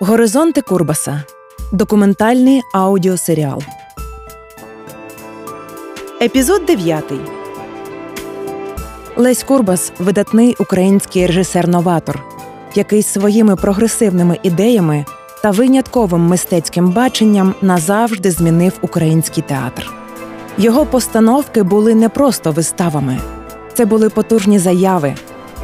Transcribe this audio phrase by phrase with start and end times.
[0.00, 1.22] Горизонти Курбаса.
[1.72, 3.62] Документальний аудіосеріал.
[6.22, 7.04] Епізод 9.
[9.16, 12.22] Лесь Курбас видатний український режисер-новатор,
[12.74, 15.04] який своїми прогресивними ідеями
[15.42, 19.90] та винятковим мистецьким баченням назавжди змінив український театр.
[20.58, 23.18] Його постановки були не просто виставами,
[23.74, 25.14] це були потужні заяви,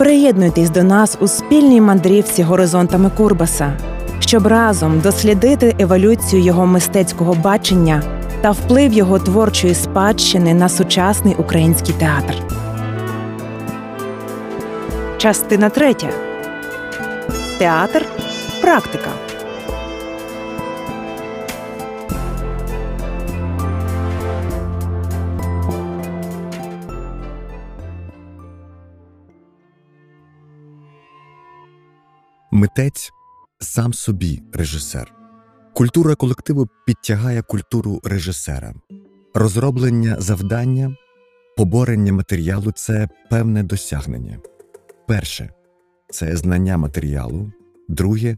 [0.00, 3.72] Приєднуйтесь до нас у спільній мандрівці горизонтами Курбаса,
[4.20, 8.02] щоб разом дослідити еволюцію його мистецького бачення
[8.40, 12.34] та вплив його творчої спадщини на сучасний український театр.
[15.18, 16.08] Частина третя.
[17.58, 18.06] Театр.
[18.60, 19.29] Практика.
[32.60, 33.12] Митець
[33.60, 35.14] сам собі режисер.
[35.74, 38.74] Культура колективу підтягає культуру режисера.
[39.34, 40.96] Розроблення завдання,
[41.56, 44.38] поборення матеріалу це певне досягнення.
[45.08, 45.50] Перше
[46.10, 47.52] це знання матеріалу,
[47.88, 48.36] друге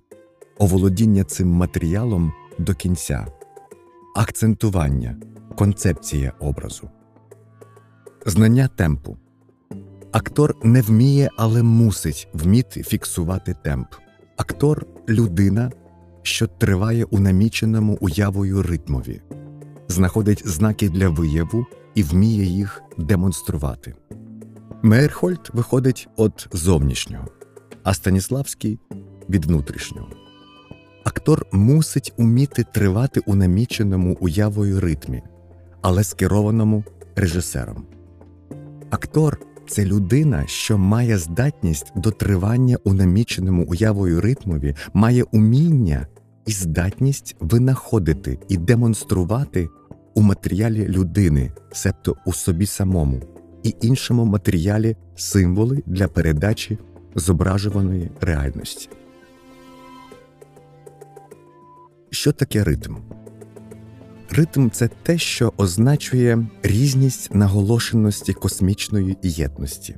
[0.59, 3.27] оволодіння цим матеріалом до кінця,
[4.17, 5.17] акцентування,
[5.57, 6.91] концепція образу,
[8.27, 9.17] знання темпу.
[10.13, 13.87] Актор не вміє, але мусить вміти фіксувати темп.
[14.37, 15.71] Актор людина,
[16.23, 19.23] що триває у наміченому уявою ритмові,
[19.89, 23.95] знаходить знаки для вияву і вміє їх демонструвати.
[24.83, 27.29] Мейерхольд виходить від зовнішнього,
[27.83, 28.79] а Станіславський
[29.31, 30.09] від внутрішнього.
[31.05, 35.23] Актор мусить уміти тривати у наміченому уявою ритмі,
[35.83, 36.85] але скерованому
[37.17, 37.87] режисером.
[38.91, 39.41] Актор
[39.73, 46.07] це людина, що має здатність до тривання у наміченому уявою ритмові, має уміння
[46.47, 49.69] і здатність винаходити і демонструвати
[50.15, 53.21] у матеріалі людини, себто у собі самому,
[53.63, 56.79] і іншому матеріалі символи для передачі
[57.15, 58.89] зображуваної реальності.
[62.11, 62.95] Що таке ритм?
[64.35, 69.97] Ритм це те, що означує різність наголошеності космічної єдності.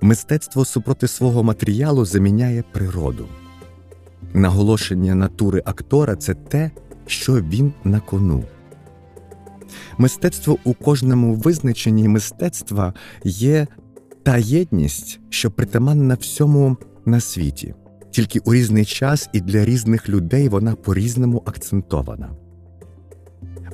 [0.00, 3.28] Мистецтво супроти свого матеріалу заміняє природу.
[4.34, 6.70] Наголошення натури актора це те,
[7.06, 8.44] що він на кону.
[9.98, 13.66] Мистецтво у кожному визначенні мистецтва є
[14.22, 17.74] та єдність, що притаманна всьому на світі,
[18.10, 22.41] тільки у різний час і для різних людей вона по різному акцентована.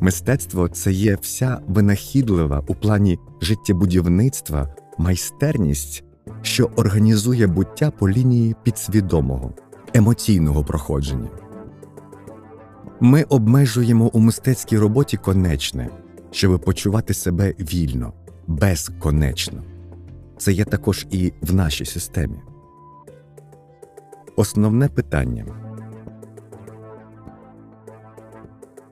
[0.01, 6.05] Мистецтво це є вся винахідлива у плані життєбудівництва майстерність,
[6.43, 9.53] що організує буття по лінії підсвідомого,
[9.95, 11.29] емоційного проходження.
[13.01, 15.89] Ми обмежуємо у мистецькій роботі конечне,
[16.31, 18.13] щоб почувати себе вільно,
[18.47, 19.63] безконечно.
[20.39, 22.39] Це є також і в нашій системі.
[24.37, 25.68] Основне питання.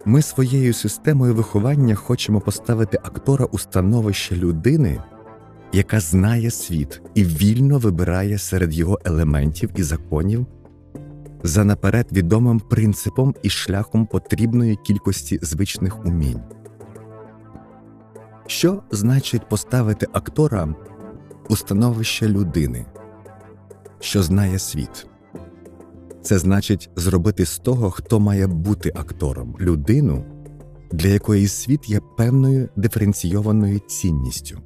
[0.09, 5.03] Ми своєю системою виховання хочемо поставити актора у становище людини,
[5.73, 10.47] яка знає світ і вільно вибирає серед його елементів і законів
[11.43, 16.41] за наперед відомим принципом і шляхом потрібної кількості звичних умінь.
[18.47, 20.75] Що значить поставити актора
[21.49, 22.87] у становище людини,
[24.01, 25.07] що знає світ?
[26.27, 30.25] Це значить зробити з того, хто має бути актором, людину,
[30.93, 34.59] для якої світ є певною диференційованою цінністю.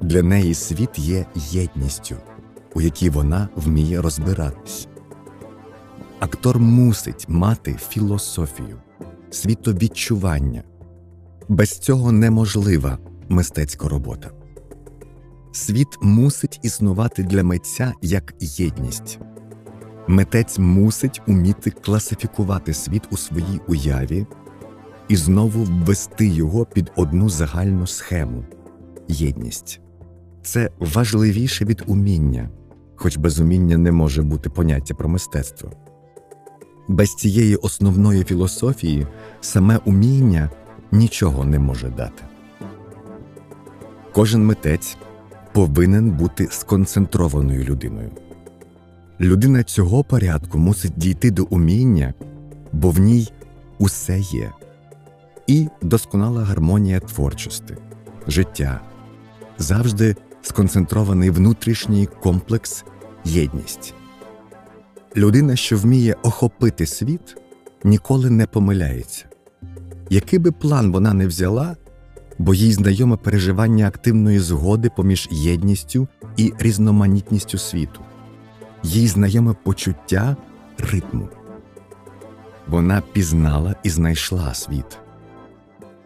[0.00, 2.16] Для неї світ є єдністю,
[2.74, 4.88] у якій вона вміє розбиратись.
[6.20, 8.76] Актор мусить мати філософію,
[9.30, 10.62] світовідчування.
[11.48, 12.98] Без цього неможлива
[13.28, 14.30] мистецька робота.
[15.52, 19.18] Світ мусить існувати для митця як єдність.
[20.06, 24.26] Митець мусить уміти класифікувати світ у своїй уяві
[25.08, 28.44] і знову ввести його під одну загальну схему
[29.08, 29.80] єдність.
[30.42, 32.50] Це важливіше від уміння,
[32.96, 35.72] хоч без уміння не може бути поняття про мистецтво.
[36.88, 39.06] Без цієї основної філософії
[39.40, 40.50] саме уміння
[40.92, 42.22] нічого не може дати.
[44.12, 44.96] Кожен митець
[45.52, 48.10] повинен бути сконцентрованою людиною.
[49.22, 52.14] Людина цього порядку мусить дійти до уміння,
[52.72, 53.28] бо в ній
[53.78, 54.52] усе є,
[55.46, 57.76] і досконала гармонія творчості,
[58.26, 58.80] життя,
[59.58, 62.84] завжди сконцентрований внутрішній комплекс
[63.24, 63.94] єдність.
[65.16, 67.36] Людина, що вміє охопити світ,
[67.84, 69.24] ніколи не помиляється.
[70.10, 71.76] Який би план вона не взяла,
[72.38, 78.00] бо їй знайоме переживання активної згоди поміж єдністю і різноманітністю світу,
[78.82, 80.36] їй знайоме почуття
[80.78, 81.28] ритму.
[82.68, 84.98] Вона пізнала і знайшла світ.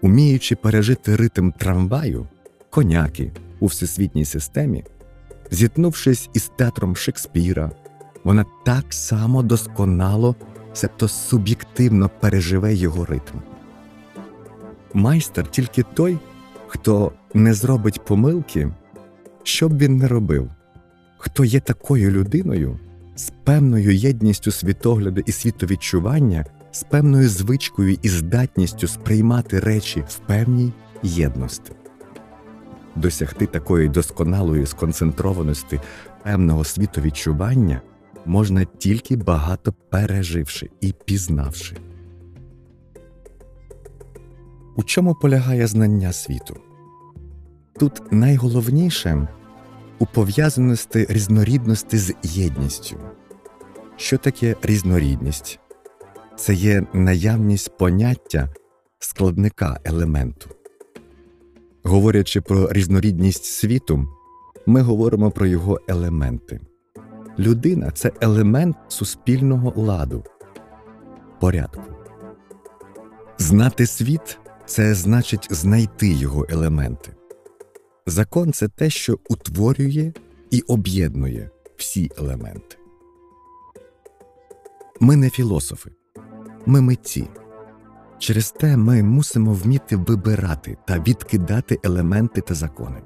[0.00, 2.26] Уміючи пережити ритм трамваю,
[2.70, 4.84] коняки у всесвітній системі,
[5.50, 7.70] зіткнувшись із театром Шекспіра,
[8.24, 10.36] вона так само досконало,
[10.72, 13.38] себто суб'єктивно переживе його ритм.
[14.94, 16.18] Майстер тільки той,
[16.66, 18.72] хто не зробить помилки,
[19.42, 20.50] що б він не робив,
[21.18, 22.78] хто є такою людиною
[23.16, 30.72] з певною єдністю світогляду і світовідчування, з певною звичкою і здатністю сприймати речі в певній
[31.02, 31.72] єдності.
[32.96, 35.80] Досягти такої досконалої сконцентрованості
[36.22, 37.80] певного світовідчування
[38.26, 41.76] можна тільки багато переживши і пізнавши.
[44.76, 46.56] У чому полягає знання світу?
[47.78, 49.28] Тут найголовніше
[49.98, 52.96] у пов'язаності різнорідності з єдністю.
[53.96, 55.58] Що таке різнорідність?
[56.36, 58.48] Це є наявність поняття
[58.98, 60.50] складника елементу.
[61.82, 64.08] Говорячи про різнорідність світу,
[64.66, 66.60] ми говоримо про його елементи.
[67.38, 70.24] Людина це елемент суспільного ладу,
[71.40, 71.82] порядку.
[73.38, 77.15] Знати світ це значить знайти його елементи.
[78.06, 80.12] Закон це те, що утворює
[80.50, 82.76] і об'єднує всі елементи.
[85.00, 85.90] Ми не філософи,
[86.66, 87.28] ми митці.
[88.18, 93.02] Через те ми мусимо вміти вибирати та відкидати елементи та закони.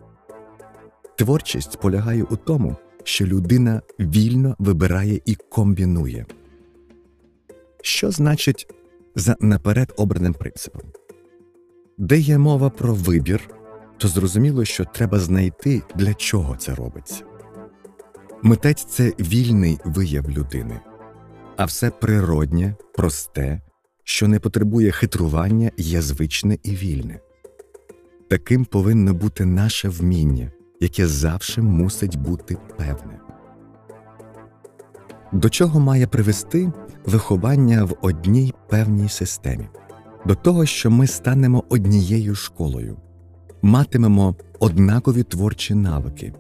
[1.17, 6.27] Творчість полягає у тому, що людина вільно вибирає і комбінує.
[7.83, 8.75] Що значить
[9.15, 10.83] за наперед обраним принципом?
[11.99, 13.51] Де є мова про вибір,
[14.01, 17.25] то зрозуміло, що треба знайти, для чого це робиться.
[18.43, 20.81] Митець це вільний вияв людини,
[21.57, 23.61] а все природнє, просте,
[24.05, 27.21] що не потребує хитрування, є звичне і вільне.
[28.31, 33.21] Таким повинно бути наше вміння, яке завжди мусить бути певне.
[35.33, 36.73] До чого має привести
[37.07, 39.69] виховання в одній певній системі?
[40.27, 42.97] До того, що ми станемо однією школою,
[43.63, 46.33] матимемо однакові творчі навики,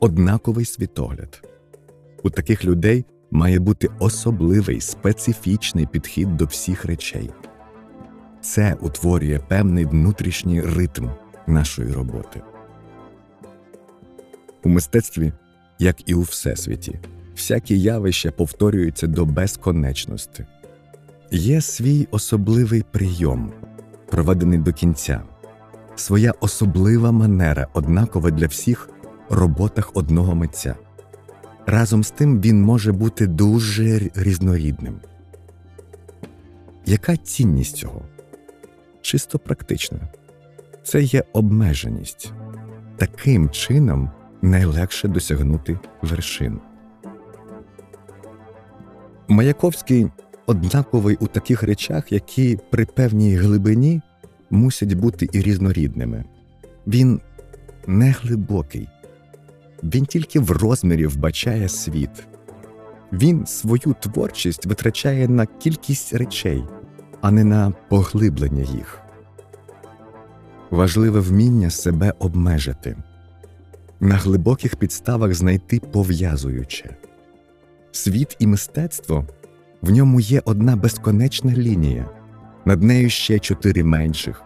[0.00, 1.42] однаковий світогляд.
[2.22, 7.30] У таких людей має бути особливий специфічний підхід до всіх речей.
[8.40, 11.08] Це утворює певний внутрішній ритм
[11.46, 12.42] нашої роботи.
[14.64, 15.32] У мистецтві,
[15.78, 17.00] як і у всесвіті,
[17.36, 20.46] всякі явища повторюються до безконечності.
[21.30, 23.52] Є свій особливий прийом,
[24.10, 25.22] проведений до кінця,
[25.96, 28.90] своя особлива манера, однакова для всіх
[29.30, 30.76] роботах одного митця.
[31.66, 35.00] Разом з тим він може бути дуже різнорідним.
[36.86, 38.02] Яка цінність цього?
[39.02, 39.98] Чисто практична.
[40.82, 42.32] Це є обмеженість.
[42.96, 44.10] Таким чином
[44.42, 46.60] найлегше досягнути вершин.
[49.28, 50.10] Маяковський
[50.46, 54.02] однаковий у таких речах, які при певній глибині
[54.54, 56.24] мусять бути і різнорідними.
[56.86, 57.20] Він
[57.86, 58.88] не глибокий,
[59.82, 62.26] він тільки в розмірі вбачає світ.
[63.12, 66.64] Він свою творчість витрачає на кількість речей,
[67.20, 69.00] а не на поглиблення їх.
[70.70, 72.96] Важливе вміння себе обмежити,
[74.00, 76.96] на глибоких підставах знайти пов'язуюче.
[77.92, 79.26] Світ і мистецтво
[79.82, 82.08] в ньому є одна безконечна лінія,
[82.64, 84.42] над нею ще чотири менших,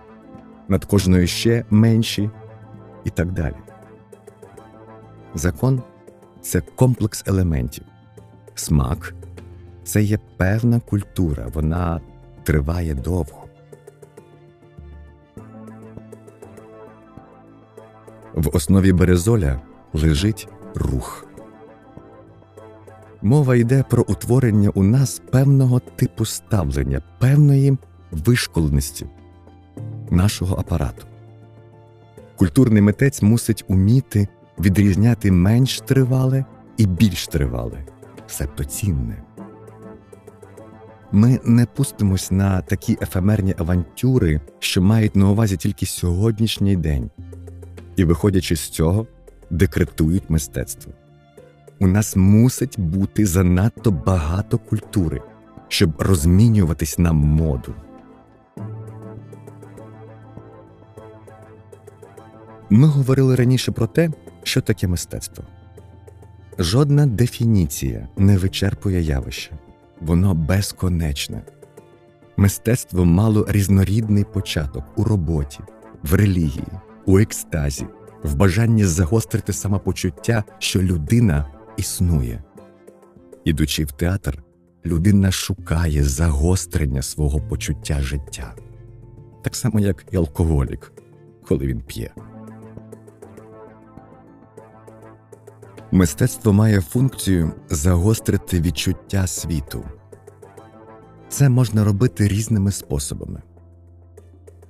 [0.69, 2.31] над кожною ще менші
[3.05, 3.55] і так далі.
[5.35, 5.83] Закон
[6.41, 7.85] це комплекс елементів.
[8.55, 9.15] Смак
[9.85, 12.01] це є певна культура, вона
[12.43, 13.45] триває довго.
[18.35, 19.61] В основі березоля
[19.93, 21.27] лежить рух.
[23.23, 27.79] Мова йде про утворення у нас певного типу ставлення, певної
[28.11, 29.07] вишколеності
[30.11, 31.07] нашого апарату.
[32.37, 34.29] Культурний митець мусить уміти
[34.61, 36.45] відрізняти менш тривале
[36.77, 37.85] і більш тривале,
[38.27, 39.23] себто цінне.
[41.13, 47.11] Ми не пустимось на такі ефемерні авантюри, що мають на увазі тільки сьогоднішній день,
[47.97, 49.07] і, виходячи з цього,
[49.51, 50.93] декретують мистецтво.
[51.81, 55.23] У нас мусить бути занадто багато культури,
[55.69, 57.75] щоб розмінюватись на моду.
[62.71, 64.11] Ми говорили раніше про те,
[64.43, 65.45] що таке мистецтво.
[66.59, 69.51] Жодна дефініція не вичерпує явище,
[70.01, 71.43] воно безконечне.
[72.37, 75.59] Мистецтво мало різнорідний початок у роботі,
[76.03, 76.67] в релігії,
[77.07, 77.87] у екстазі,
[78.23, 82.43] в бажанні загострити самопочуття, що людина існує.
[83.45, 84.43] Ідучи в театр,
[84.87, 88.55] людина шукає загострення свого почуття життя,
[89.45, 90.93] так само як і алкоголік,
[91.47, 92.11] коли він п'є.
[95.93, 99.85] Мистецтво має функцію загострити відчуття світу.
[101.29, 103.43] Це можна робити різними способами.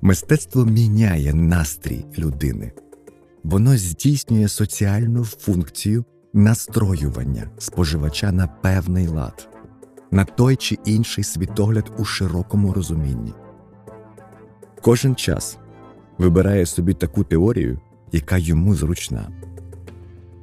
[0.00, 2.72] Мистецтво міняє настрій людини,
[3.44, 9.48] воно здійснює соціальну функцію настроювання споживача на певний лад,
[10.10, 13.32] на той чи інший світогляд у широкому розумінні.
[14.82, 15.58] Кожен час
[16.18, 17.80] вибирає собі таку теорію,
[18.12, 19.28] яка йому зручна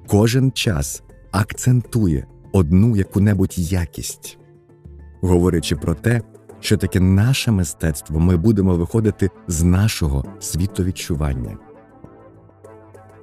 [0.07, 4.37] кожен час акцентує одну яку-небудь якість,
[5.21, 6.21] говорячи про те,
[6.59, 11.57] що таке наше мистецтво ми будемо виходити з нашого світовідчування.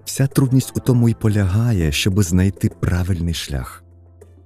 [0.05, 3.85] Вся трудність у тому й полягає, щоб знайти правильний шлях.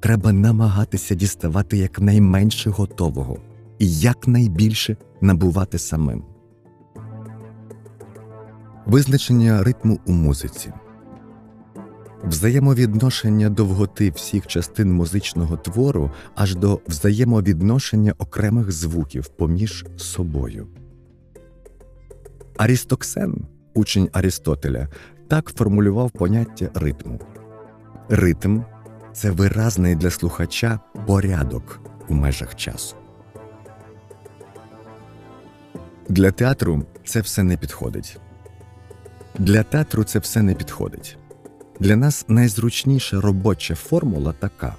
[0.01, 3.39] Треба намагатися діставати якнайменше готового
[3.79, 6.25] і якнайбільше набувати самим.
[8.87, 10.73] Визначення ритму у музиці
[12.25, 20.67] взаємовідношення довготи всіх частин музичного твору аж до взаємовідношення окремих звуків поміж собою.
[22.57, 24.89] Арістоксен, учень Арістотеля,
[25.29, 27.21] так формулював поняття ритму.
[28.09, 28.61] Ритм
[29.13, 32.97] це виразний для слухача порядок у межах часу.
[36.09, 38.19] Для театру це все не підходить.
[39.39, 41.19] Для театру це все не підходить.
[41.81, 44.75] Для нас найзручніша робоча формула така.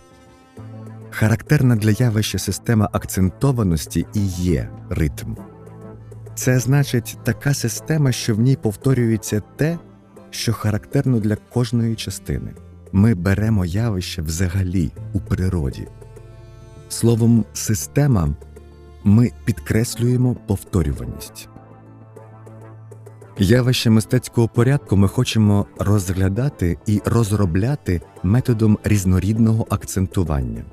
[1.10, 5.36] Характерна для явища система акцентованості і є ритм.
[6.36, 9.78] Це значить така система, що в ній повторюється те,
[10.30, 12.54] що характерно для кожної частини.
[12.92, 15.88] Ми беремо явище взагалі у природі.
[16.90, 18.36] Словом, система
[19.04, 21.50] ми підкреслюємо повторюваність.
[23.40, 30.64] Явище мистецького порядку ми хочемо розглядати і розробляти методом різнорідного акцентування,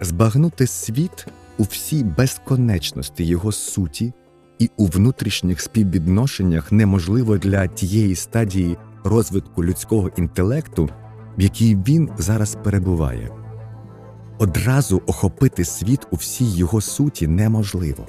[0.00, 1.26] збагнути світ
[1.58, 4.12] у всій безконечності його суті
[4.58, 10.90] і у внутрішніх співвідношеннях неможливо для тієї стадії розвитку людського інтелекту,
[11.38, 13.30] в якій він зараз перебуває.
[14.38, 18.06] Одразу охопити світ у всій його суті неможливо.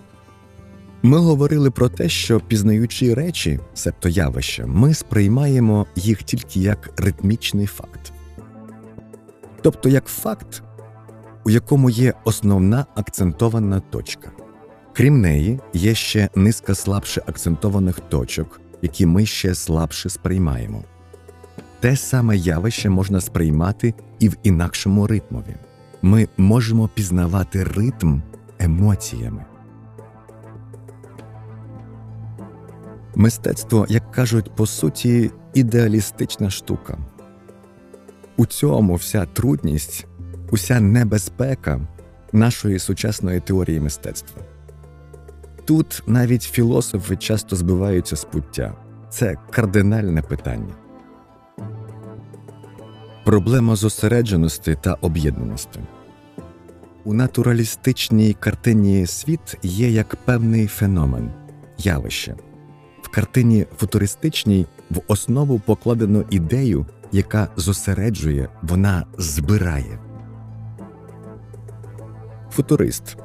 [1.03, 7.65] Ми говорили про те, що пізнаючи речі, себто явища, ми сприймаємо їх тільки як ритмічний
[7.65, 8.11] факт,
[9.61, 10.63] тобто як факт,
[11.45, 14.31] у якому є основна акцентована точка.
[14.93, 20.83] Крім неї, є ще низка слабше акцентованих точок, які ми ще слабше сприймаємо.
[21.79, 25.55] Те саме явище можна сприймати і в інакшому ритмові.
[26.01, 28.19] Ми можемо пізнавати ритм
[28.59, 29.45] емоціями.
[33.15, 36.97] Мистецтво, як кажуть, по суті, ідеалістична штука.
[38.37, 40.07] У цьому вся трудність,
[40.51, 41.81] уся небезпека
[42.33, 44.41] нашої сучасної теорії мистецтва.
[45.65, 48.73] Тут навіть філософи часто збиваються з пуття.
[49.09, 50.73] Це кардинальне питання.
[53.25, 55.79] Проблема зосередженості та об'єднаності.
[57.03, 61.31] У натуралістичній картині світ є як певний феномен,
[61.77, 62.35] явище
[63.11, 69.99] картині футуристичній в основу покладено ідею, яка зосереджує, вона збирає.
[72.51, 73.17] Футурист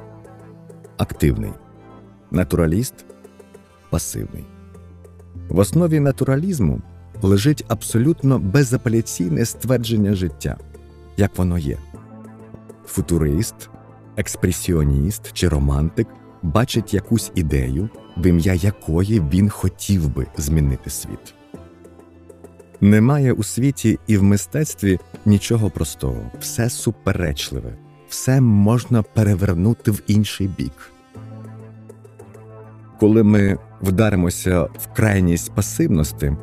[0.97, 1.51] активний,
[2.31, 3.05] натураліст
[3.89, 4.45] пасивний.
[5.49, 6.81] В основі натуралізму
[7.21, 10.57] лежить абсолютно безапеляційне ствердження життя,
[11.17, 11.77] як воно є.
[12.85, 13.69] футурист,
[14.17, 16.07] експресіоніст чи романтик
[16.43, 21.33] бачить якусь ідею, в ім'я якої він хотів би змінити світ.
[22.81, 27.77] Немає у світі і в мистецтві нічого простого, все суперечливе,
[28.09, 30.91] все можна перевернути в інший бік.
[32.99, 36.33] Коли ми вдаримося в крайність пасивності,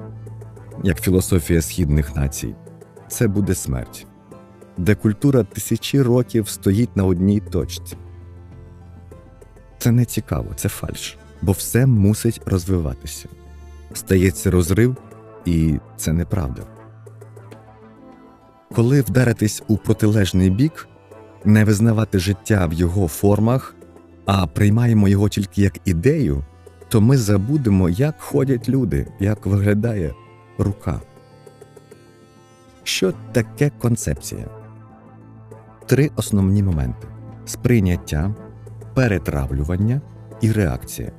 [0.83, 2.55] як філософія східних націй,
[3.09, 4.07] це буде смерть,
[4.79, 7.97] де культура тисячі років стоїть на одній точці.
[9.79, 13.29] Це не цікаво, це фальш, бо все мусить розвиватися.
[13.93, 14.97] Стається розрив,
[15.45, 16.63] і це неправда.
[18.75, 20.89] Коли вдаритись у протилежний бік,
[21.45, 23.75] не визнавати життя в його формах,
[24.27, 26.45] а приймаємо його тільки як ідею,
[26.89, 30.15] то ми забудемо, як ходять люди, як виглядає
[30.59, 31.01] рука.
[32.83, 34.45] Що таке концепція?
[35.87, 37.09] Три основні моменти:
[37.47, 38.35] сприйняття,
[38.95, 40.01] перетравлювання
[40.41, 41.13] і реакція.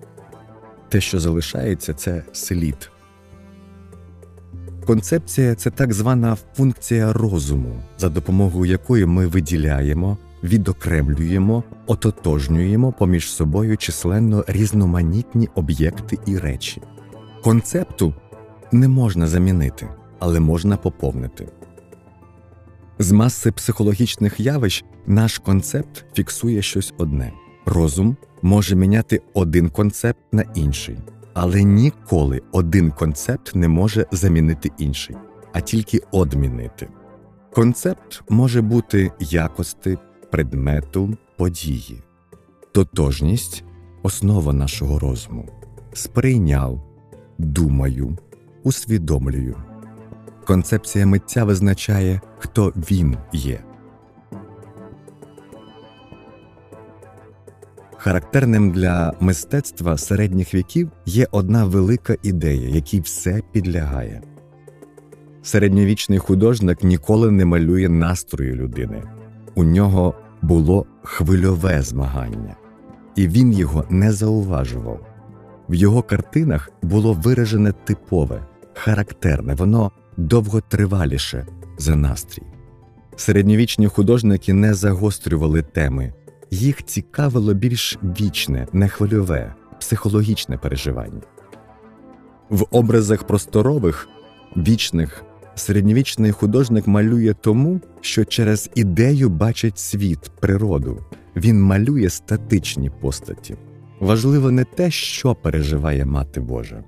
[0.94, 2.92] Те, що залишається, це слід.
[4.86, 13.78] Концепція це так звана функція розуму, за допомогою якої ми виділяємо, відокремлюємо, ототожнюємо поміж собою
[13.78, 16.82] численно різноманітні об'єкти і речі.
[17.44, 18.14] Концепту
[18.72, 19.88] не можна замінити,
[20.20, 21.48] але можна поповнити.
[23.00, 27.32] З маси психологічних явищ наш концепт фіксує щось одне
[27.66, 30.98] розум може міняти один концепт на інший,
[31.34, 35.16] але ніколи один концепт не може замінити інший,
[35.54, 36.88] а тільки одмінити.
[37.54, 39.98] Концепт може бути якости,
[40.32, 42.04] предмету, події,
[42.72, 43.64] тотожність
[44.04, 45.50] основа нашого розуму.
[45.94, 46.84] Сприйняв,
[47.38, 48.18] думаю,
[48.64, 49.56] усвідомлюю.
[50.46, 53.64] Концепція митця визначає, хто він є.
[58.03, 64.22] Характерним для мистецтва середніх віків є одна велика ідея, якій все підлягає.
[65.44, 69.03] Середньовічний художник ніколи не малює настрою людини.
[69.55, 72.55] У нього було хвильове змагання,
[73.16, 75.05] і він його не зауважував.
[75.70, 82.44] В його картинах було виражене типове, характерне, воно довготриваліше за настрій.
[83.16, 86.13] Середньовічні художники не загострювали теми,
[86.53, 91.22] їх цікавило більш вічне, нехвильове, психологічне переживання.
[92.50, 94.07] В образах просторових,
[94.57, 95.24] вічних,
[95.55, 101.00] середньовічний художник малює тому, що через ідею бачить світ, природу,
[101.35, 103.55] він малює статичні постаті.
[104.00, 106.83] Важливо не те, що переживає Мати Божа,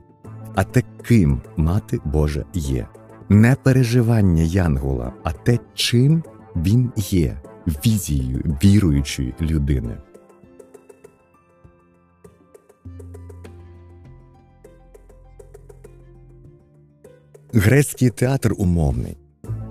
[0.55, 2.87] а те, ким Мати Божа є.
[3.29, 6.23] Не переживання Янгола, а те, чим
[6.55, 9.97] він є візією віруючої людини.
[17.53, 19.17] Грецький театр умовний.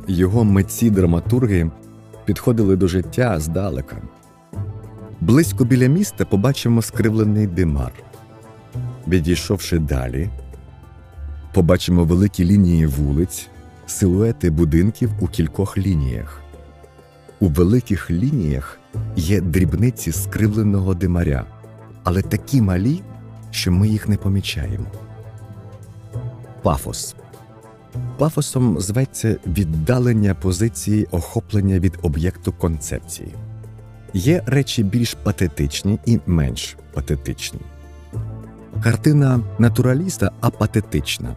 [0.09, 1.71] Його митці драматурги
[2.25, 3.97] підходили до життя здалека.
[5.21, 7.93] Близько біля міста побачимо скривлений димар.
[9.09, 10.31] Відійшовши далі,
[11.55, 13.49] побачимо великі лінії вулиць,
[13.87, 16.44] силуети будинків у кількох лініях.
[17.45, 18.79] У великих лініях
[19.17, 21.45] є дрібниці скривленого димаря,
[22.05, 23.03] але такі малі,
[23.51, 24.87] що ми їх не помічаємо.
[26.63, 27.15] Пафос.
[28.19, 33.29] Пафосом зветься віддалення позиції охоплення від об'єкту концепції.
[34.15, 37.61] Є речі більш патетичні і менш патетичні.
[38.83, 41.37] Картина натураліста апатетична,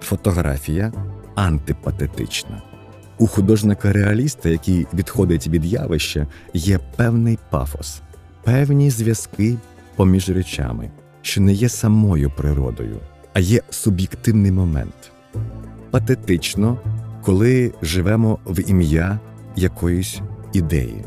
[0.00, 0.92] фотографія
[1.34, 2.73] антипатетична.
[3.18, 8.00] У художника реаліста, який відходить від явища, є певний пафос,
[8.44, 9.56] певні зв'язки
[9.96, 10.90] поміж речами,
[11.22, 12.96] що не є самою природою,
[13.32, 15.12] а є суб'єктивний момент.
[15.90, 16.78] Патетично,
[17.22, 19.18] коли живемо в ім'я
[19.56, 20.20] якоїсь
[20.52, 21.04] ідеї.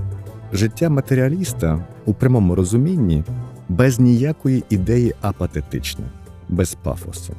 [0.54, 3.24] Життя матеріаліста у прямому розумінні
[3.70, 6.06] без ніякої ідеї апатетичне,
[6.50, 7.34] без пафосу.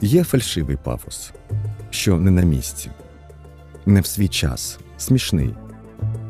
[0.00, 1.32] Є фальшивий пафос,
[1.90, 2.90] що не на місці
[3.86, 5.54] не в свій час, смішний,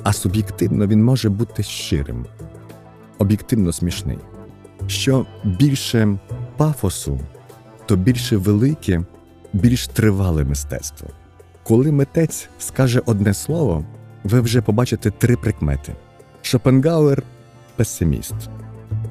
[0.03, 2.27] а суб'єктивно він може бути щирим,
[3.19, 4.19] об'єктивно смішний.
[4.87, 6.19] Що більше
[6.57, 7.21] пафосу,
[7.87, 9.03] то більше велике,
[9.53, 11.09] більш тривале мистецтво.
[11.63, 13.85] Коли митець скаже одне слово,
[14.25, 15.95] ви вже побачите три прикмети:
[16.43, 17.23] Шопенгауер
[17.77, 18.35] песиміст,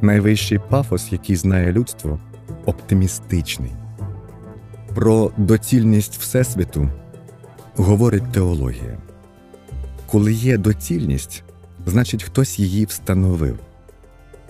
[0.01, 2.19] найвищий пафос, який знає людство,
[2.65, 3.71] оптимістичний.
[4.95, 6.89] Про доцільність Всесвіту
[7.75, 8.97] говорить теологія.
[10.07, 11.43] Коли є доцільність,
[11.85, 13.59] значить, хтось її встановив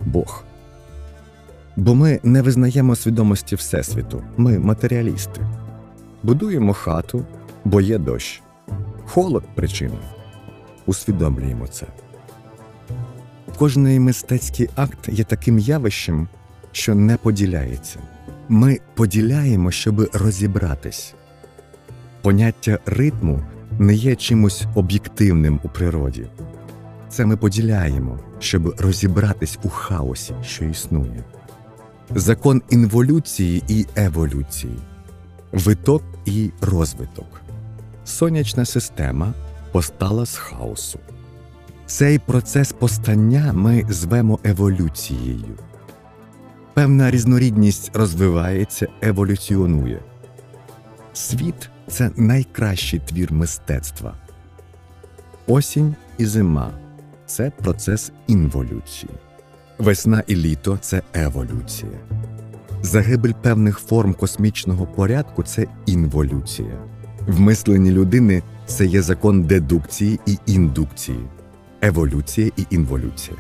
[0.02, 0.44] Бог.
[1.76, 5.42] Бо ми не визнаємо свідомості Всесвіту, ми матеріалісти.
[6.24, 7.26] Будуємо хату,
[7.66, 8.42] бо є дощ.
[9.06, 9.98] Холод причина.
[10.86, 11.86] Усвідомлюємо це.
[13.58, 16.28] Кожний мистецький акт є таким явищем,
[16.72, 18.00] що не поділяється.
[18.50, 21.14] Ми поділяємо, щоб розібратись.
[22.22, 23.44] Поняття ритму
[23.80, 26.26] не є чимось об'єктивним у природі.
[27.10, 31.24] Це ми поділяємо, щоб розібратись у хаосі, що існує.
[32.16, 34.78] Закон інволюції і еволюції,
[35.52, 37.42] виток і розвиток.
[38.06, 39.34] Сонячна система
[39.72, 41.00] постала з хаосу.
[41.86, 45.58] Цей процес постання ми звемо еволюцією.
[46.74, 50.00] Певна різнорідність розвивається, еволюціонує.
[51.14, 54.14] Світ це найкращий твір мистецтва.
[55.48, 56.72] Осінь і зима
[57.26, 59.12] це процес інволюції.
[59.78, 61.92] Весна і літо це еволюція.
[62.82, 66.78] Загибель певних форм космічного порядку це інволюція.
[67.28, 71.20] В мисленні людини це є закон дедукції і індукції,
[71.82, 73.38] еволюція і інволюція.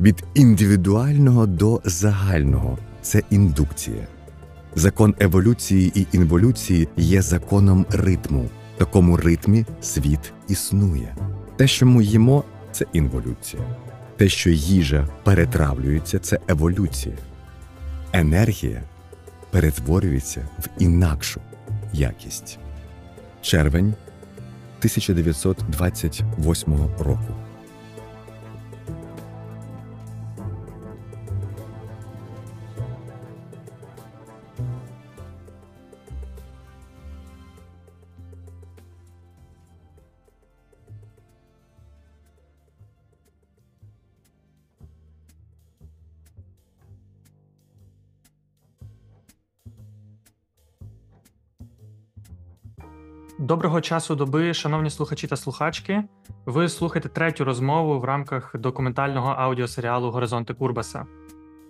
[0.00, 4.06] Від індивідуального до загального це індукція.
[4.74, 8.48] Закон еволюції і інволюції є законом ритму.
[8.74, 11.16] В такому ритмі світ існує.
[11.56, 13.62] Те, що ми їмо, це інволюція.
[14.16, 17.14] Те, що їжа перетравлюється, це еволюція.
[18.12, 18.82] Енергія
[19.50, 21.40] перетворюється в інакшу
[21.92, 22.58] якість.
[23.42, 23.94] Червень
[24.78, 27.34] 1928 року.
[53.48, 56.04] Доброго часу доби, шановні слухачі та слухачки.
[56.46, 61.06] Ви слухаєте третю розмову в рамках документального аудіосеріалу Горизонти Курбаса.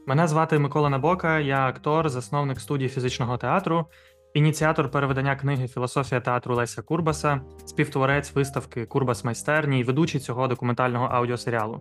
[0.07, 3.87] Мене звати Микола Набока, я актор, засновник студії фізичного театру,
[4.35, 11.05] ініціатор переведення книги Філософія театру Леся Курбаса, співтворець виставки Курбас майстерні і ведучий цього документального
[11.07, 11.81] аудіосеріалу.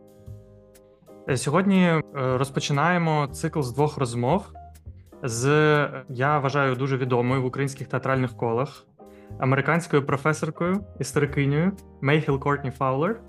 [1.36, 4.46] Сьогодні е, розпочинаємо цикл з двох розмов
[5.24, 5.46] з
[6.10, 8.88] я вважаю дуже відомою в українських театральних колах
[9.40, 13.22] американською професоркою історикинею Мейхіл Кортні Фаулер.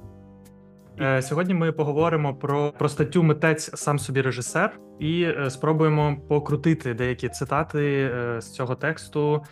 [1.00, 6.94] Е, сьогодні ми поговоримо про про статтю Митець сам собі режисер і е, спробуємо покрутити
[6.94, 9.42] деякі цитати е, з цього тексту,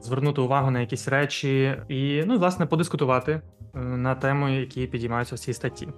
[0.00, 3.40] звернути увагу на якісь речі і, ну, власне, подискутувати
[3.74, 5.88] на тему, які підіймаються в цій статті.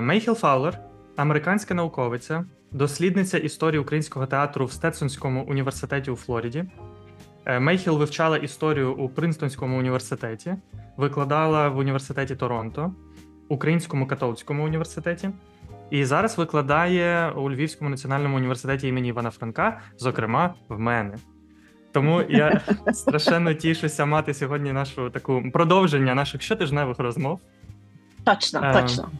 [0.00, 0.78] Мейхіл Фаулер,
[1.16, 6.64] американська науковиця, дослідниця історії українського театру в Стетсонському університеті у Флориді.
[7.50, 10.54] Е, Мейхіл вивчала історію у Принстонському університеті,
[10.96, 12.92] викладала в університеті Торонто,
[13.48, 15.30] Українському католицькому університеті,
[15.90, 21.14] і зараз викладає у Львівському національному університеті імені Івана Франка, зокрема в мене.
[21.92, 22.60] Тому я
[22.92, 27.40] страшенно тішуся мати сьогодні нашу таку продовження наших щотижневих розмов.
[28.24, 29.10] Точно, е, точно.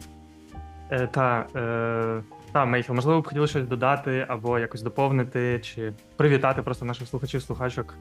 [0.91, 6.61] Е, та е, та, Мейхел, можливо, б хотіли щось додати або якось доповнити, чи привітати
[6.61, 7.95] просто наших слухачів, слухачок.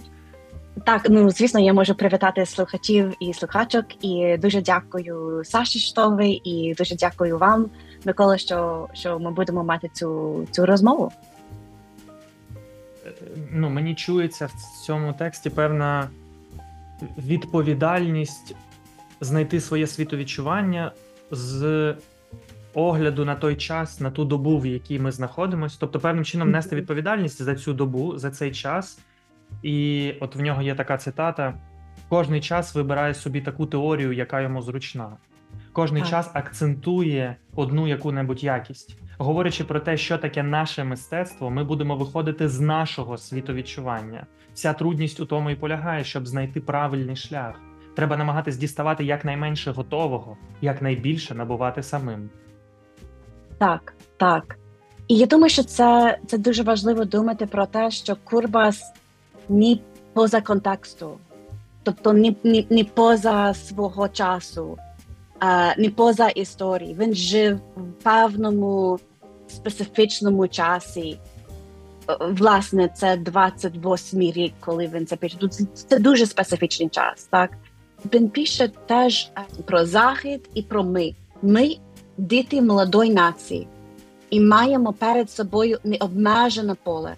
[0.84, 4.04] Так, ну звісно, я можу привітати слухачів і слухачок.
[4.04, 7.70] І дуже дякую Саші Штовий, і дуже дякую вам,
[8.04, 11.12] Микола, що що ми будемо мати цю цю розмову.
[13.50, 16.08] Ну, Мені чується в цьому тексті певна
[17.18, 18.54] відповідальність
[19.20, 20.92] знайти своє світовідчування
[21.30, 21.94] з
[22.74, 26.76] огляду на той час, на ту добу, в якій ми знаходимося, тобто певним чином нести
[26.76, 28.98] відповідальність за цю добу, за цей час.
[29.62, 31.54] І от в нього є така цитата:
[32.08, 35.16] кожний час вибирає собі таку теорію, яка йому зручна.
[35.72, 36.10] Кожний так.
[36.10, 38.98] час акцентує одну яку-небудь якість.
[39.18, 44.26] Говорячи про те, що таке наше мистецтво, ми будемо виходити з нашого світовідчування.
[44.54, 47.60] Вся трудність у тому і полягає, щоб знайти правильний шлях.
[47.96, 52.30] Треба намагатись діставати якнайменше готового, якнайбільше набувати самим.
[53.60, 54.56] Так, так.
[55.08, 58.82] І я думаю, що це це дуже важливо думати про те, що Курбас
[59.48, 61.18] ні поза контексту,
[61.82, 64.78] тобто ні ні, ні поза свого часу,
[65.40, 66.96] а, ні поза історії.
[66.98, 68.98] Він жив в певному
[69.48, 71.18] специфічному часі.
[72.20, 75.36] Власне, це 28 рік, коли він це пише.
[75.74, 77.28] Це дуже специфічний час.
[77.30, 77.50] Так
[78.14, 79.30] він пише теж
[79.64, 81.14] про захід і про ми.
[81.42, 81.76] Ми
[82.20, 83.68] діти молодої нації
[84.30, 87.14] і маємо перед собою необмежене поле.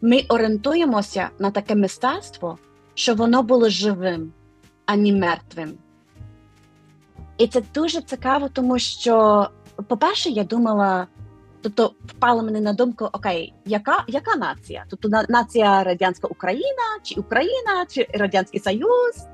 [0.00, 2.58] Ми орієнтуємося на таке мистецтво,
[2.94, 4.32] що воно було живим,
[4.86, 5.72] а не мертвим.
[7.38, 9.46] І це дуже цікаво, тому що,
[9.88, 11.06] по-перше, я думала,
[11.62, 14.84] тобто впало мені на думку: окей, яка яка нація?
[14.90, 19.26] Тобто нація Радянська Україна, чи Україна, чи Радянський Союз?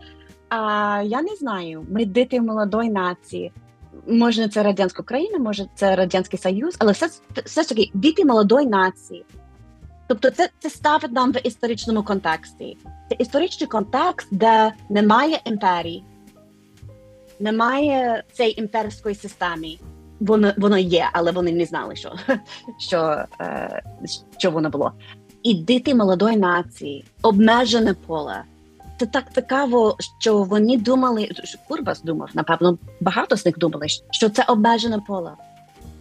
[0.49, 1.87] А я не знаю.
[1.91, 3.53] Ми діти молодої нації.
[4.07, 7.09] Може, це Радянська Україна, може це Радянський Союз, але все
[7.45, 9.25] все ж таки діти молодої нації.
[10.07, 12.77] Тобто, це це ставить нам в історичному контексті.
[13.09, 16.05] Це історичний контекст, де немає імперії,
[17.41, 19.79] немає цієї імперської системи.
[20.21, 22.13] Воно воно є, але вони не знали, що
[22.79, 23.83] що, е,
[24.39, 24.93] що воно було.
[25.43, 28.43] І діти молодої нації, обмежене поле.
[29.03, 34.29] Це так цікаво, що вони думали, що Курбас думав, напевно, багато з них думали, що
[34.29, 35.33] це обмежене поле.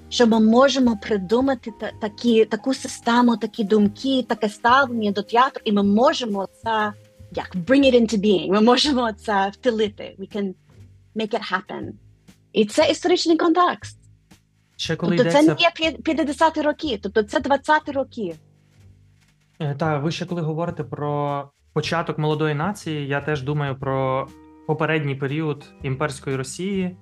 [0.09, 5.71] Що ми можемо придумати та, такі, таку систему, такі думки, таке ставлення до театру, і
[5.71, 6.93] ми можемо це
[7.31, 10.15] як bring it into being, Ми можемо це втілити.
[10.19, 10.53] We can
[11.15, 11.89] make it happen.
[12.53, 13.97] І це історичний контекст.
[14.75, 15.55] Ще коли тобто йдеться...
[15.55, 18.35] це не є 50 ті роки, тобто це 20 ті роки.
[19.59, 24.27] Е, так, ви ще коли говорите про початок молодої нації, я теж думаю про
[24.67, 26.97] попередній період імперської Росії,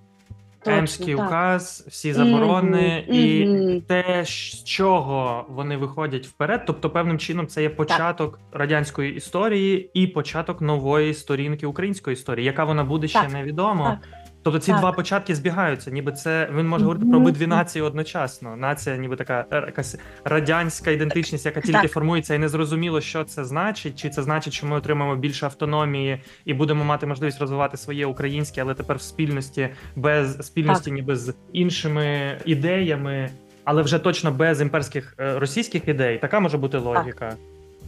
[0.65, 3.13] Емський указ, всі заборони, mm-hmm.
[3.13, 3.81] і mm-hmm.
[3.81, 6.63] те, з чого вони виходять вперед.
[6.67, 8.59] Тобто, певним чином, це є початок так.
[8.59, 12.45] радянської історії і початок нової сторінки української історії.
[12.45, 13.83] Яка вона буде ще невідомо.
[13.83, 14.18] Так.
[14.43, 14.79] Тобто ці так.
[14.79, 18.55] два початки збігаються, ніби це він може говорити про обидві нації одночасно.
[18.55, 21.91] Нація, ніби така е, якась радянська ідентичність, яка тільки так.
[21.91, 26.21] формується, і не зрозуміло, що це значить, чи це значить, що ми отримаємо більше автономії
[26.45, 30.93] і будемо мати можливість розвивати своє українське, але тепер в спільності без спільності, так.
[30.93, 33.29] ніби з іншими ідеями,
[33.63, 36.17] але вже точно без імперських е, російських ідей.
[36.17, 37.35] Така може бути логіка.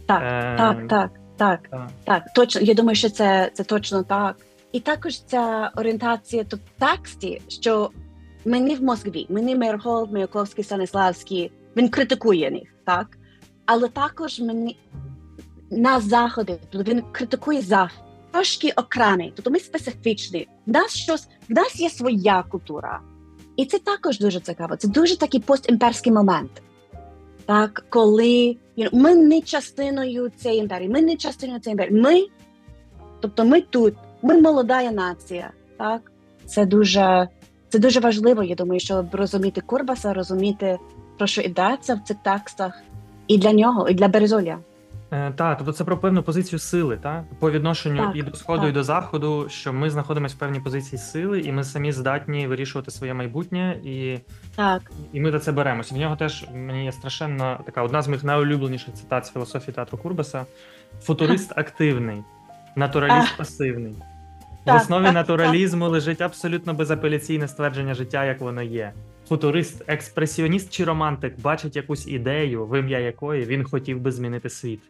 [0.06, 2.22] Так, е- так, так, так, так, так.
[2.34, 2.60] Точно.
[2.60, 4.36] Я думаю, що це, це точно так.
[4.72, 7.90] І також ця орієнтація то в тексті, що
[8.44, 13.18] мені в Москві, мені Миргол, Маяковський, Станиславський, він критикує них, так?
[13.66, 14.78] Але також мені
[15.70, 17.98] на заходи, тобто він критикує захід,
[18.30, 20.48] трошки окремий, тобто ми специфічні.
[20.66, 23.00] В нас щось, в нас є своя культура.
[23.56, 24.76] І це також дуже цікаво.
[24.76, 26.62] Це дуже такий постімперський момент.
[27.46, 32.00] Так, коли know, ми не частиною цієї імперії, ми не частиною цієї імперії.
[32.00, 32.26] Ми,
[33.20, 33.94] тобто ми тут.
[34.22, 36.12] Ми молода нація, так
[36.46, 37.28] це дуже
[37.68, 38.42] це дуже важливо.
[38.42, 40.78] Я думаю, щоб розуміти Курбаса, розуміти
[41.18, 42.82] про що йдеться в цих текстах,
[43.28, 44.58] і для нього, і для Березоля.
[45.12, 48.60] Е, так, тобто це про певну позицію сили, так по відношенню так, і до сходу,
[48.60, 48.70] так.
[48.70, 52.90] і до заходу, що ми знаходимося в певній позиції сили, і ми самі здатні вирішувати
[52.90, 54.18] своє майбутнє, і
[54.56, 54.92] так.
[55.12, 55.94] і ми за це беремося.
[55.94, 59.98] В нього теж мені є страшенно така одна з моїх найулюбленіших цитат з філософії театру
[59.98, 60.46] Курбаса:
[61.00, 62.22] футурист активний,
[62.76, 63.94] натураліст пасивний.
[64.66, 65.92] В основі так, натуралізму так.
[65.92, 68.92] лежить абсолютно безапеляційне ствердження життя, як воно є.
[69.28, 74.80] Футурист, експресіоніст чи романтик бачить якусь ідею, в ім'я якої він хотів би змінити світ.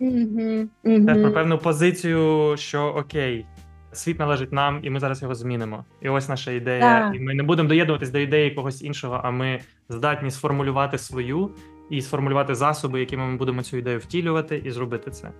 [0.00, 0.68] Mm-hmm.
[0.84, 1.22] Mm-hmm.
[1.22, 3.46] про певну позицію, що окей,
[3.92, 5.84] світ належить нам, і ми зараз його змінимо.
[6.02, 6.80] І ось наша ідея.
[6.80, 7.16] Так.
[7.16, 11.50] І ми не будемо доєднуватись до ідеї когось іншого, а ми здатні сформулювати свою
[11.90, 15.30] і сформулювати засоби, якими ми будемо цю ідею втілювати, і зробити це.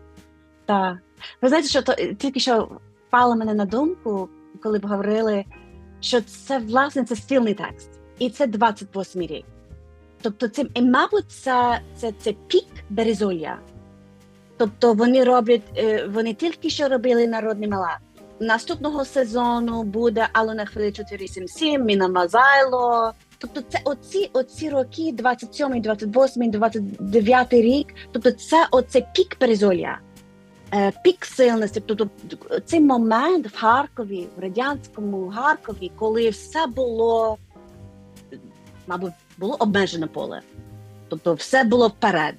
[0.66, 0.96] Так.
[1.42, 2.68] Ви знаєте, що то тільки що
[3.10, 4.28] впало мене на думку,
[4.62, 5.44] коли б говорили,
[6.00, 9.44] що це власне це стильний текст, і це 28 рік.
[10.22, 13.58] Тобто, це, і, мабуть, це це, це пік Березоля.
[14.56, 17.98] Тобто вони роблять, е, вони тільки що робили народний малат.
[18.40, 23.12] Наступного сезону буде Алла на хвилі 477, Міна Мазайло.
[23.38, 27.86] Тобто, це оці оці роки, 27, 28, 29 рік.
[28.12, 29.98] Тобто, це оце пік Березоля.
[30.74, 32.08] Е, пік сильності, тобто
[32.64, 37.38] цей момент в Харкові, в радянському Харкові, коли все було,
[38.86, 40.40] мабуть, було обмежене поле,
[41.08, 42.34] тобто все було вперед,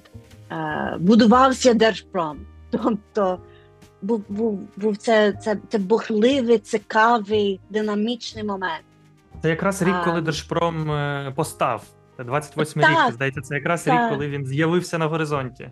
[0.50, 2.38] е, будувався Держпром.
[2.70, 3.38] Тобто
[4.02, 8.84] був був, був це це, це бурхливий, цікавий, динамічний момент.
[9.42, 11.84] Це якраз рік, коли Держпром е, постав.
[12.18, 13.94] 28 так, рік, здається, це якраз так.
[13.94, 15.70] рік, коли він з'явився на горизонті.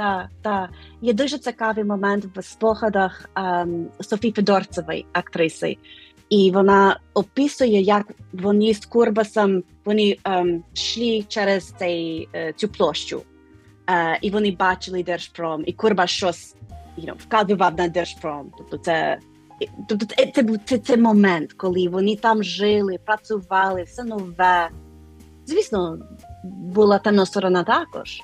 [0.00, 0.70] Так, так.
[1.02, 5.76] Є дуже цікавий момент в спогадах ем, Софії Федорцевої, актриси,
[6.28, 13.22] і вона описує, як вони з Курбасом вони ем, йшли через цей, е, цю площу,
[13.90, 16.54] е, і вони бачили Держпром, і Курбас щось
[16.98, 18.52] you know, вказував на Держпром.
[18.58, 19.18] Тобто це
[19.88, 24.68] тобто це був це, це момент, коли вони там жили, працювали, все нове.
[25.46, 25.98] Звісно,
[26.44, 28.20] була темна сторона також,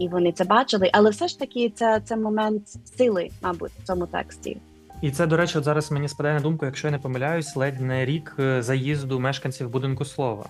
[0.00, 2.62] і вони це бачили, але все ж таки це, це момент
[2.98, 4.56] сили, мабуть, в цьому тексті.
[5.02, 7.80] І це, до речі, от зараз мені спадає на думку, якщо я не помиляюсь, ледь
[7.80, 10.46] не рік е, заїзду мешканців будинку слова.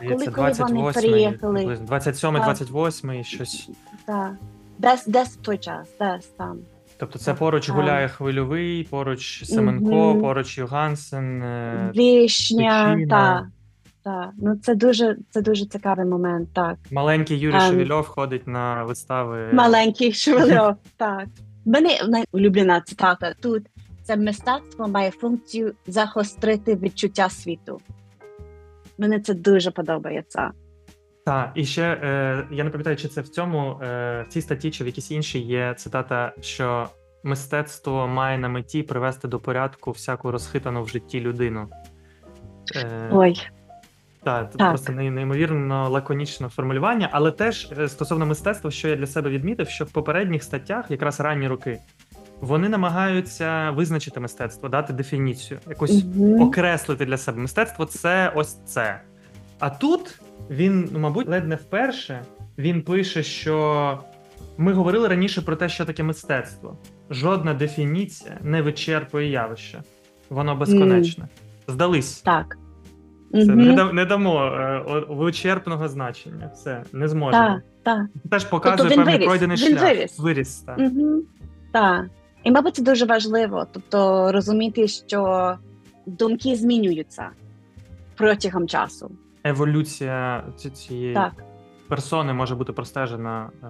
[0.00, 1.76] Здається, коли вони 28-й, приїхали.
[1.76, 2.42] 27 Так.
[2.44, 3.68] 28 щось.
[4.06, 4.32] Так.
[4.78, 6.58] Десь, десь в той час, десь там.
[6.98, 7.76] Тобто це Так, поруч так.
[7.76, 10.20] гуляє хвильовий, поруч Семенко, Мгм.
[10.20, 11.42] поруч Югансен.
[11.42, 13.50] е, Вишня, Тичина.
[14.08, 14.30] Так.
[14.38, 16.76] Ну, це дуже, це дуже цікавий момент, так.
[16.90, 17.60] Маленький Юрій Ем.
[17.60, 19.52] Шевельов ходить на вистави.
[19.52, 21.26] Маленький Шевельов, так.
[21.66, 21.90] Мене
[22.32, 23.62] улюблена цитата тут.
[24.02, 27.80] Це мистецтво має функцію загострити відчуття світу.
[28.98, 30.50] Мені це дуже подобається.
[31.26, 34.70] Так, і ще е, я не пам'ятаю, чи це в цьому е, в цій статті,
[34.70, 36.88] чи в якійсь іншій є цитата, що
[37.24, 41.68] мистецтво має на меті привести до порядку всяку розхитану в житті людину.
[42.76, 43.48] Е, Ой,
[44.22, 44.68] та, це так.
[44.68, 49.84] просто неймовірно лаконічне формулювання, але теж е, стосовно мистецтва, що я для себе відмітив, що
[49.84, 51.78] в попередніх статтях, якраз ранні роки,
[52.40, 56.42] вони намагаються визначити мистецтво, дати дефініцію, якусь Мгм.
[56.42, 59.00] окреслити для себе мистецтво це ось це.
[59.58, 62.22] А тут він, ну, мабуть, ледь не вперше
[62.58, 63.98] він пише, що
[64.58, 66.78] ми говорили раніше про те, що таке мистецтво.
[67.10, 69.82] Жодна дефініція не вичерпує явище.
[70.30, 71.28] Воно безконечне.
[71.68, 72.20] Здались.
[72.20, 72.58] так.
[73.32, 73.56] Це Мгм.
[73.64, 76.50] не, да- не дамо е, вичерпного значення.
[76.54, 77.44] Все, не зможемо.
[77.44, 78.06] Так, так.
[78.30, 79.82] Теж показує Тобто певний пройдений він шлях.
[79.82, 80.18] виріс.
[80.18, 80.78] Виріс, так.
[80.78, 81.22] Угу.
[81.72, 82.06] Так.
[82.44, 83.66] І, мабуть, це дуже важливо.
[83.72, 85.54] Тобто розуміти, що
[86.06, 87.28] думки змінюються
[88.16, 89.10] протягом часу.
[89.44, 91.32] Еволюція цієї Так.
[91.88, 93.66] персони може бути простежена е,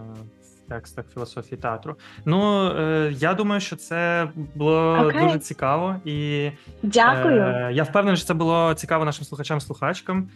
[0.69, 1.97] текстах філософії театру.
[2.25, 5.23] Ну е, я думаю, що це було Окей.
[5.27, 6.51] дуже цікаво, і
[6.83, 7.43] Дякую.
[7.43, 10.29] е, я впевнений, що це було цікаво нашим слухачам-слухачкам.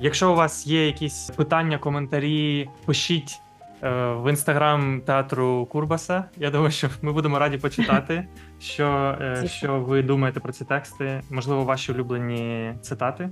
[0.00, 3.40] Якщо у вас є якісь питання, коментарі, пишіть.
[3.82, 6.24] е, В інстаграм театру Курбаса.
[6.36, 8.26] Я думаю, що ми будемо раді почитати,
[8.60, 13.28] що, е, що ви думаєте про ці тексти, можливо, ваші улюблені цитати.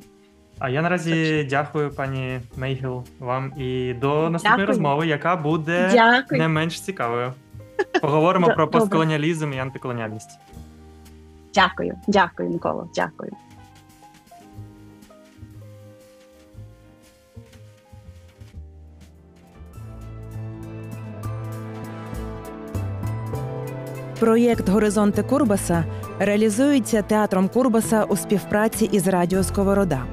[0.58, 4.66] А я наразі дякую, пані Мейгіл, вам і до наступної Дякую.
[4.66, 6.40] розмови, яка буде Дякую.
[6.40, 7.32] не менш цікавою.
[8.02, 10.38] Поговоримо про постколоніалізм і антиколоніальність.
[11.54, 11.94] Дякую.
[12.06, 12.88] Дякую, Микола.
[12.94, 13.30] Дякую.
[24.20, 25.84] Проєкт Горизонти Курбаса
[26.18, 30.04] реалізується театром Курбаса у співпраці із Радіо Сковорода.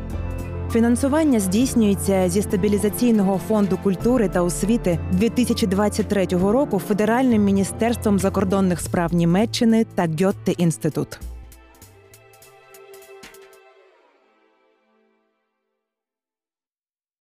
[0.74, 9.86] Фінансування здійснюється зі стабілізаційного фонду культури та освіти 2023 року Федеральним міністерством закордонних справ Німеччини
[9.96, 11.20] та Гьотте інститут.